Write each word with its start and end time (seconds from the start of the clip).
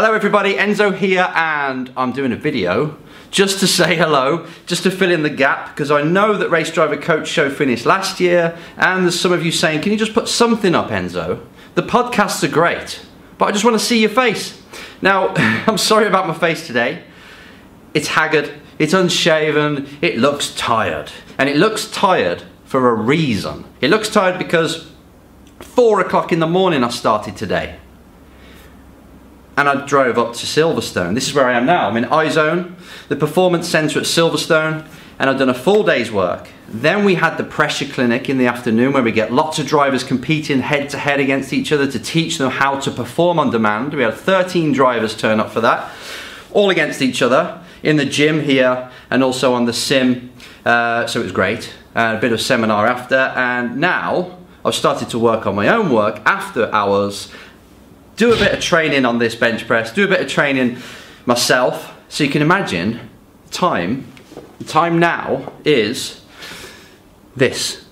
Hello 0.00 0.12
everybody, 0.14 0.54
Enzo 0.54 0.96
here 0.96 1.28
and 1.34 1.92
I'm 1.96 2.12
doing 2.12 2.30
a 2.30 2.36
video 2.36 2.96
just 3.32 3.58
to 3.58 3.66
say 3.66 3.96
hello, 3.96 4.46
just 4.64 4.84
to 4.84 4.92
fill 4.92 5.10
in 5.10 5.24
the 5.24 5.28
gap 5.28 5.74
because 5.74 5.90
I 5.90 6.02
know 6.02 6.36
that 6.36 6.50
Race 6.50 6.70
Driver 6.70 6.96
Coach 6.96 7.26
Show 7.26 7.50
finished 7.50 7.84
last 7.84 8.20
year 8.20 8.56
and 8.76 9.02
there's 9.02 9.18
some 9.18 9.32
of 9.32 9.44
you 9.44 9.50
saying, 9.50 9.80
can 9.80 9.90
you 9.90 9.98
just 9.98 10.14
put 10.14 10.28
something 10.28 10.72
up 10.72 10.90
Enzo? 10.90 11.44
The 11.74 11.82
podcasts 11.82 12.44
are 12.44 12.52
great, 12.52 13.04
but 13.38 13.46
I 13.46 13.50
just 13.50 13.64
want 13.64 13.74
to 13.74 13.84
see 13.84 13.98
your 13.98 14.10
face. 14.10 14.62
Now, 15.02 15.34
I'm 15.66 15.78
sorry 15.78 16.06
about 16.06 16.28
my 16.28 16.34
face 16.34 16.64
today. 16.64 17.02
It's 17.92 18.06
haggard, 18.06 18.52
it's 18.78 18.92
unshaven, 18.92 19.88
it 20.00 20.16
looks 20.16 20.54
tired. 20.54 21.10
And 21.38 21.48
it 21.48 21.56
looks 21.56 21.90
tired 21.90 22.44
for 22.64 22.88
a 22.88 22.94
reason. 22.94 23.64
It 23.80 23.90
looks 23.90 24.08
tired 24.08 24.38
because 24.38 24.92
four 25.58 25.98
o'clock 25.98 26.30
in 26.30 26.38
the 26.38 26.46
morning 26.46 26.84
I 26.84 26.90
started 26.90 27.36
today 27.36 27.80
and 29.58 29.68
I 29.68 29.84
drove 29.84 30.18
up 30.18 30.34
to 30.34 30.46
Silverstone. 30.46 31.14
This 31.14 31.26
is 31.26 31.34
where 31.34 31.48
I 31.48 31.54
am 31.54 31.66
now. 31.66 31.88
I'm 31.88 31.96
in 31.96 32.04
iZone, 32.04 32.74
the 33.08 33.16
performance 33.16 33.68
centre 33.68 33.98
at 33.98 34.04
Silverstone, 34.04 34.86
and 35.18 35.28
I've 35.28 35.36
done 35.36 35.48
a 35.48 35.54
full 35.54 35.82
day's 35.82 36.12
work. 36.12 36.48
Then 36.68 37.04
we 37.04 37.16
had 37.16 37.36
the 37.36 37.42
pressure 37.42 37.86
clinic 37.86 38.28
in 38.28 38.38
the 38.38 38.46
afternoon 38.46 38.92
where 38.92 39.02
we 39.02 39.10
get 39.10 39.32
lots 39.32 39.58
of 39.58 39.66
drivers 39.66 40.04
competing 40.04 40.60
head 40.60 40.88
to 40.90 40.98
head 40.98 41.18
against 41.18 41.52
each 41.52 41.72
other 41.72 41.90
to 41.90 41.98
teach 41.98 42.38
them 42.38 42.52
how 42.52 42.78
to 42.78 42.92
perform 42.92 43.40
on 43.40 43.50
demand. 43.50 43.94
We 43.94 44.04
had 44.04 44.14
13 44.14 44.72
drivers 44.72 45.16
turn 45.16 45.40
up 45.40 45.50
for 45.50 45.60
that, 45.60 45.92
all 46.52 46.70
against 46.70 47.02
each 47.02 47.20
other 47.20 47.60
in 47.82 47.96
the 47.96 48.04
gym 48.04 48.40
here 48.44 48.88
and 49.10 49.24
also 49.24 49.54
on 49.54 49.64
the 49.64 49.72
sim. 49.72 50.30
Uh, 50.64 51.08
so 51.08 51.18
it 51.18 51.24
was 51.24 51.32
great. 51.32 51.74
Uh, 51.96 52.14
a 52.16 52.20
bit 52.20 52.30
of 52.30 52.40
seminar 52.40 52.86
after, 52.86 53.16
and 53.16 53.78
now 53.78 54.38
I've 54.64 54.76
started 54.76 55.10
to 55.10 55.18
work 55.18 55.48
on 55.48 55.56
my 55.56 55.66
own 55.66 55.90
work 55.90 56.20
after 56.24 56.72
hours 56.72 57.32
do 58.18 58.34
a 58.34 58.36
bit 58.36 58.52
of 58.52 58.60
training 58.60 59.06
on 59.06 59.18
this 59.18 59.34
bench 59.34 59.66
press, 59.66 59.92
do 59.92 60.04
a 60.04 60.08
bit 60.08 60.20
of 60.20 60.28
training 60.28 60.76
myself. 61.24 61.94
So 62.10 62.24
you 62.24 62.30
can 62.30 62.42
imagine 62.42 63.08
time, 63.50 64.06
time 64.66 64.98
now 64.98 65.52
is 65.64 66.22
this 67.34 67.86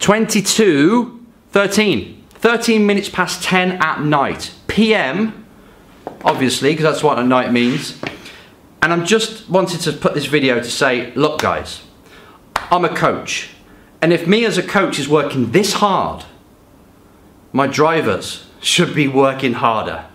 22 0.00 1.24
13. 1.50 2.24
13 2.28 2.86
minutes 2.86 3.08
past 3.08 3.42
10 3.42 3.82
at 3.82 4.02
night. 4.02 4.52
PM, 4.66 5.46
obviously, 6.22 6.70
because 6.70 6.84
that's 6.84 7.02
what 7.02 7.18
a 7.18 7.24
night 7.24 7.50
means. 7.50 7.98
And 8.82 8.92
I'm 8.92 9.06
just 9.06 9.48
wanted 9.48 9.80
to 9.80 9.92
put 9.92 10.14
this 10.14 10.26
video 10.26 10.56
to 10.56 10.70
say, 10.70 11.12
look 11.14 11.40
guys, 11.40 11.82
I'm 12.70 12.84
a 12.84 12.94
coach. 12.94 13.50
And 14.02 14.12
if 14.12 14.26
me 14.26 14.44
as 14.44 14.58
a 14.58 14.62
coach 14.62 14.98
is 14.98 15.08
working 15.08 15.50
this 15.52 15.72
hard, 15.72 16.24
my 17.52 17.66
drivers, 17.66 18.45
should 18.60 18.94
be 18.94 19.08
working 19.08 19.54
harder. 19.54 20.06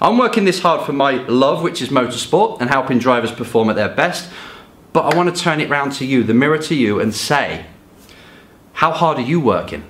I'm 0.00 0.16
working 0.16 0.44
this 0.44 0.60
hard 0.60 0.86
for 0.86 0.92
my 0.92 1.14
love, 1.26 1.62
which 1.62 1.82
is 1.82 1.88
motorsport 1.88 2.60
and 2.60 2.70
helping 2.70 2.98
drivers 2.98 3.32
perform 3.32 3.68
at 3.68 3.76
their 3.76 3.88
best. 3.88 4.30
But 4.92 5.12
I 5.12 5.16
want 5.16 5.34
to 5.34 5.42
turn 5.42 5.60
it 5.60 5.68
round 5.68 5.92
to 5.94 6.06
you, 6.06 6.22
the 6.22 6.34
mirror 6.34 6.58
to 6.58 6.74
you, 6.74 7.00
and 7.00 7.14
say, 7.14 7.66
how 8.74 8.92
hard 8.92 9.18
are 9.18 9.22
you 9.22 9.40
working? 9.40 9.84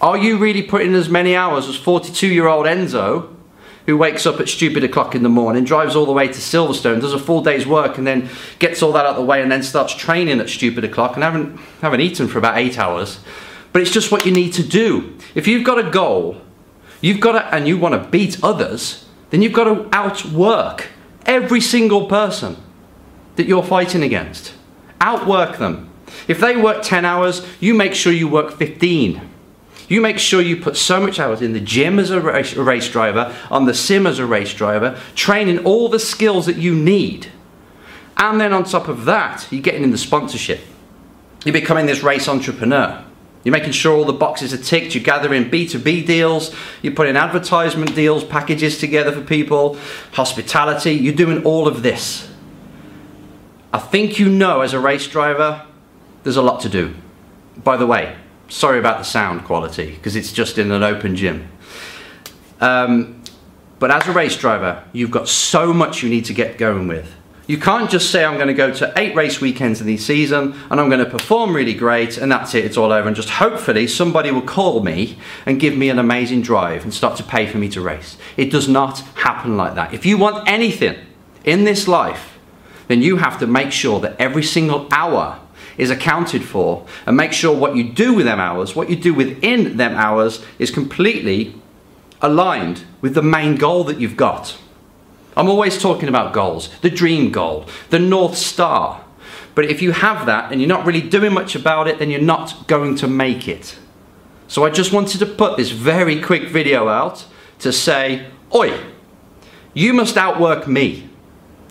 Are 0.00 0.16
you 0.16 0.38
really 0.38 0.62
putting 0.62 0.94
as 0.94 1.08
many 1.08 1.34
hours 1.34 1.68
as 1.68 1.76
42 1.76 2.28
year 2.28 2.46
old 2.46 2.66
Enzo, 2.66 3.34
who 3.86 3.96
wakes 3.96 4.26
up 4.26 4.38
at 4.38 4.48
stupid 4.48 4.84
o'clock 4.84 5.14
in 5.16 5.24
the 5.24 5.28
morning, 5.28 5.64
drives 5.64 5.96
all 5.96 6.06
the 6.06 6.12
way 6.12 6.28
to 6.28 6.34
Silverstone, 6.34 7.00
does 7.00 7.12
a 7.12 7.18
full 7.18 7.42
day's 7.42 7.66
work, 7.66 7.98
and 7.98 8.06
then 8.06 8.28
gets 8.60 8.82
all 8.82 8.92
that 8.92 9.04
out 9.04 9.10
of 9.10 9.16
the 9.16 9.24
way, 9.24 9.42
and 9.42 9.50
then 9.50 9.62
starts 9.62 9.92
training 9.92 10.38
at 10.38 10.48
stupid 10.48 10.84
o'clock 10.84 11.14
and 11.14 11.24
haven't, 11.24 11.58
haven't 11.82 12.00
eaten 12.00 12.28
for 12.28 12.38
about 12.38 12.58
eight 12.58 12.78
hours? 12.78 13.18
But 13.72 13.82
it's 13.82 13.90
just 13.90 14.12
what 14.12 14.24
you 14.24 14.32
need 14.32 14.52
to 14.54 14.62
do. 14.62 15.16
If 15.34 15.48
you've 15.48 15.64
got 15.64 15.84
a 15.84 15.90
goal 15.90 16.40
you've 17.00 17.20
got 17.20 17.32
to, 17.32 17.54
and 17.54 17.66
you 17.66 17.78
want 17.78 17.94
to 17.94 18.10
beat 18.10 18.42
others, 18.42 19.06
then 19.30 19.42
you've 19.42 19.52
got 19.52 19.64
to 19.64 19.88
outwork 19.92 20.88
every 21.26 21.60
single 21.60 22.06
person 22.06 22.56
that 23.36 23.46
you're 23.46 23.62
fighting 23.62 24.02
against. 24.02 24.54
Outwork 25.00 25.58
them. 25.58 25.90
If 26.28 26.40
they 26.40 26.56
work 26.56 26.82
10 26.82 27.04
hours, 27.04 27.46
you 27.60 27.74
make 27.74 27.94
sure 27.94 28.12
you 28.12 28.28
work 28.28 28.56
15. 28.56 29.20
You 29.88 30.00
make 30.00 30.18
sure 30.18 30.40
you 30.40 30.56
put 30.56 30.76
so 30.76 31.00
much 31.00 31.18
hours 31.18 31.42
in 31.42 31.52
the 31.52 31.60
gym 31.60 31.98
as 31.98 32.10
a 32.10 32.20
race, 32.20 32.54
race 32.54 32.88
driver, 32.88 33.34
on 33.50 33.64
the 33.64 33.74
sim 33.74 34.06
as 34.06 34.18
a 34.18 34.26
race 34.26 34.54
driver, 34.54 35.00
training 35.14 35.64
all 35.64 35.88
the 35.88 35.98
skills 35.98 36.46
that 36.46 36.56
you 36.56 36.74
need. 36.74 37.28
And 38.16 38.40
then 38.40 38.52
on 38.52 38.64
top 38.64 38.86
of 38.86 39.04
that, 39.06 39.48
you're 39.50 39.62
getting 39.62 39.82
in 39.82 39.90
the 39.90 39.98
sponsorship. 39.98 40.60
You're 41.44 41.54
becoming 41.54 41.86
this 41.86 42.02
race 42.02 42.28
entrepreneur. 42.28 43.04
You're 43.42 43.52
making 43.52 43.72
sure 43.72 43.96
all 43.96 44.04
the 44.04 44.12
boxes 44.12 44.52
are 44.52 44.62
ticked, 44.62 44.94
you're 44.94 45.02
gathering 45.02 45.50
B2B 45.50 46.06
deals, 46.06 46.54
you're 46.82 46.94
putting 46.94 47.16
advertisement 47.16 47.94
deals, 47.94 48.22
packages 48.22 48.78
together 48.78 49.12
for 49.12 49.22
people, 49.22 49.78
hospitality, 50.12 50.92
you're 50.92 51.14
doing 51.14 51.42
all 51.44 51.66
of 51.66 51.82
this. 51.82 52.28
I 53.72 53.78
think 53.78 54.18
you 54.18 54.28
know 54.28 54.60
as 54.60 54.74
a 54.74 54.80
race 54.80 55.06
driver, 55.06 55.64
there's 56.22 56.36
a 56.36 56.42
lot 56.42 56.60
to 56.60 56.68
do. 56.68 56.94
By 57.64 57.76
the 57.78 57.86
way, 57.86 58.16
sorry 58.48 58.78
about 58.78 58.98
the 58.98 59.04
sound 59.04 59.44
quality, 59.44 59.92
because 59.92 60.16
it's 60.16 60.32
just 60.32 60.58
in 60.58 60.70
an 60.70 60.82
open 60.82 61.16
gym. 61.16 61.48
Um, 62.60 63.22
but 63.78 63.90
as 63.90 64.06
a 64.06 64.12
race 64.12 64.36
driver, 64.36 64.84
you've 64.92 65.10
got 65.10 65.28
so 65.28 65.72
much 65.72 66.02
you 66.02 66.10
need 66.10 66.26
to 66.26 66.34
get 66.34 66.58
going 66.58 66.88
with. 66.88 67.14
You 67.50 67.58
can't 67.58 67.90
just 67.90 68.12
say, 68.12 68.24
I'm 68.24 68.36
going 68.36 68.46
to 68.46 68.54
go 68.54 68.72
to 68.72 68.92
eight 68.96 69.16
race 69.16 69.40
weekends 69.40 69.80
in 69.80 69.86
the 69.88 69.96
season 69.96 70.54
and 70.70 70.80
I'm 70.80 70.88
going 70.88 71.04
to 71.04 71.10
perform 71.10 71.52
really 71.52 71.74
great 71.74 72.16
and 72.16 72.30
that's 72.30 72.54
it, 72.54 72.64
it's 72.64 72.76
all 72.76 72.92
over. 72.92 73.08
And 73.08 73.16
just 73.16 73.28
hopefully 73.28 73.88
somebody 73.88 74.30
will 74.30 74.40
call 74.40 74.84
me 74.84 75.18
and 75.46 75.58
give 75.58 75.76
me 75.76 75.88
an 75.88 75.98
amazing 75.98 76.42
drive 76.42 76.84
and 76.84 76.94
start 76.94 77.16
to 77.16 77.24
pay 77.24 77.48
for 77.48 77.58
me 77.58 77.68
to 77.70 77.80
race. 77.80 78.16
It 78.36 78.52
does 78.52 78.68
not 78.68 79.00
happen 79.16 79.56
like 79.56 79.74
that. 79.74 79.92
If 79.92 80.06
you 80.06 80.16
want 80.16 80.48
anything 80.48 80.96
in 81.42 81.64
this 81.64 81.88
life, 81.88 82.38
then 82.86 83.02
you 83.02 83.16
have 83.16 83.40
to 83.40 83.48
make 83.48 83.72
sure 83.72 83.98
that 83.98 84.14
every 84.20 84.44
single 84.44 84.86
hour 84.92 85.40
is 85.76 85.90
accounted 85.90 86.44
for 86.44 86.86
and 87.04 87.16
make 87.16 87.32
sure 87.32 87.52
what 87.52 87.74
you 87.74 87.82
do 87.82 88.14
with 88.14 88.26
them 88.26 88.38
hours, 88.38 88.76
what 88.76 88.88
you 88.88 88.94
do 88.94 89.12
within 89.12 89.76
them 89.76 89.96
hours, 89.96 90.44
is 90.60 90.70
completely 90.70 91.56
aligned 92.22 92.84
with 93.00 93.14
the 93.14 93.22
main 93.22 93.56
goal 93.56 93.82
that 93.82 93.98
you've 93.98 94.16
got. 94.16 94.56
I'm 95.40 95.48
always 95.48 95.80
talking 95.80 96.10
about 96.10 96.34
goals, 96.34 96.68
the 96.82 96.90
dream 96.90 97.32
goal, 97.32 97.64
the 97.88 97.98
North 97.98 98.36
Star. 98.36 99.02
But 99.54 99.64
if 99.64 99.80
you 99.80 99.92
have 99.92 100.26
that 100.26 100.52
and 100.52 100.60
you're 100.60 100.68
not 100.68 100.84
really 100.84 101.00
doing 101.00 101.32
much 101.32 101.54
about 101.54 101.88
it, 101.88 101.98
then 101.98 102.10
you're 102.10 102.20
not 102.20 102.66
going 102.66 102.94
to 102.96 103.08
make 103.08 103.48
it. 103.48 103.78
So 104.48 104.66
I 104.66 104.68
just 104.68 104.92
wanted 104.92 105.16
to 105.20 105.24
put 105.24 105.56
this 105.56 105.70
very 105.70 106.20
quick 106.20 106.50
video 106.50 106.88
out 106.88 107.24
to 107.60 107.72
say, 107.72 108.26
Oi, 108.54 108.78
you 109.72 109.94
must 109.94 110.18
outwork 110.18 110.68
me. 110.68 111.08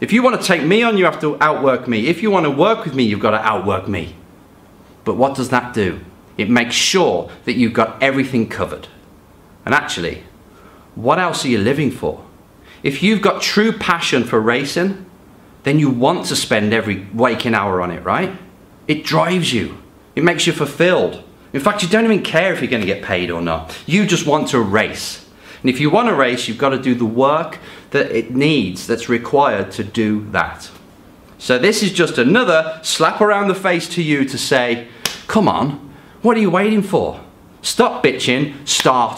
If 0.00 0.14
you 0.14 0.22
want 0.22 0.40
to 0.40 0.46
take 0.46 0.62
me 0.62 0.82
on, 0.82 0.96
you 0.96 1.04
have 1.04 1.20
to 1.20 1.36
outwork 1.38 1.86
me. 1.86 2.06
If 2.06 2.22
you 2.22 2.30
want 2.30 2.46
to 2.46 2.50
work 2.50 2.86
with 2.86 2.94
me, 2.94 3.02
you've 3.02 3.20
got 3.20 3.32
to 3.32 3.46
outwork 3.46 3.86
me. 3.86 4.14
But 5.04 5.18
what 5.18 5.34
does 5.34 5.50
that 5.50 5.74
do? 5.74 6.00
It 6.38 6.48
makes 6.48 6.74
sure 6.74 7.30
that 7.44 7.56
you've 7.56 7.74
got 7.74 8.02
everything 8.02 8.48
covered. 8.48 8.88
And 9.66 9.74
actually, 9.74 10.24
what 10.94 11.18
else 11.18 11.44
are 11.44 11.48
you 11.48 11.58
living 11.58 11.90
for? 11.90 12.24
If 12.82 13.02
you've 13.02 13.22
got 13.22 13.42
true 13.42 13.72
passion 13.72 14.24
for 14.24 14.40
racing, 14.40 15.06
then 15.64 15.78
you 15.78 15.90
want 15.90 16.26
to 16.26 16.36
spend 16.36 16.72
every 16.72 17.06
waking 17.12 17.54
hour 17.54 17.82
on 17.82 17.90
it, 17.90 18.04
right? 18.04 18.32
It 18.86 19.04
drives 19.04 19.52
you. 19.52 19.78
It 20.14 20.24
makes 20.24 20.46
you 20.46 20.52
fulfilled. 20.52 21.22
In 21.52 21.60
fact, 21.60 21.82
you 21.82 21.88
don't 21.88 22.04
even 22.04 22.22
care 22.22 22.52
if 22.52 22.60
you're 22.60 22.70
going 22.70 22.82
to 22.82 22.86
get 22.86 23.02
paid 23.02 23.30
or 23.30 23.40
not. 23.40 23.76
You 23.86 24.06
just 24.06 24.26
want 24.26 24.48
to 24.48 24.60
race. 24.60 25.28
And 25.62 25.70
if 25.70 25.80
you 25.80 25.90
want 25.90 26.08
to 26.08 26.14
race, 26.14 26.46
you've 26.46 26.58
got 26.58 26.70
to 26.70 26.78
do 26.78 26.94
the 26.94 27.04
work 27.04 27.58
that 27.90 28.10
it 28.12 28.30
needs, 28.30 28.86
that's 28.86 29.08
required 29.08 29.72
to 29.72 29.84
do 29.84 30.28
that. 30.30 30.70
So 31.38 31.58
this 31.58 31.82
is 31.82 31.92
just 31.92 32.18
another 32.18 32.78
slap 32.82 33.20
around 33.20 33.48
the 33.48 33.54
face 33.54 33.88
to 33.90 34.02
you 34.02 34.24
to 34.24 34.36
say, 34.38 34.88
come 35.26 35.48
on, 35.48 35.92
what 36.22 36.36
are 36.36 36.40
you 36.40 36.50
waiting 36.50 36.82
for? 36.82 37.20
Stop 37.62 38.04
bitching, 38.04 38.66
start 38.66 39.16